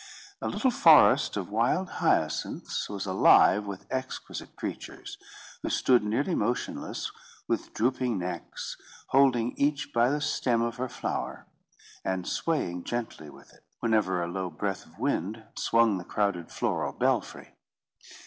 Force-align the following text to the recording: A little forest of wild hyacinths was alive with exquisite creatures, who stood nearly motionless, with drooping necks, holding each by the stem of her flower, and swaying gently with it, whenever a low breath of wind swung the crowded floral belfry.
A 0.41 0.47
little 0.47 0.71
forest 0.71 1.37
of 1.37 1.51
wild 1.51 1.87
hyacinths 2.01 2.89
was 2.89 3.05
alive 3.05 3.67
with 3.67 3.85
exquisite 3.91 4.55
creatures, 4.55 5.19
who 5.61 5.69
stood 5.69 6.03
nearly 6.03 6.33
motionless, 6.33 7.11
with 7.47 7.71
drooping 7.75 8.17
necks, 8.17 8.77
holding 9.09 9.53
each 9.59 9.93
by 9.93 10.09
the 10.09 10.19
stem 10.19 10.63
of 10.63 10.77
her 10.77 10.89
flower, 10.89 11.45
and 12.03 12.27
swaying 12.27 12.83
gently 12.83 13.29
with 13.29 13.53
it, 13.53 13.63
whenever 13.79 14.23
a 14.23 14.27
low 14.27 14.49
breath 14.49 14.87
of 14.87 14.97
wind 14.97 15.43
swung 15.55 15.99
the 15.99 16.03
crowded 16.03 16.49
floral 16.49 16.93
belfry. 16.93 17.53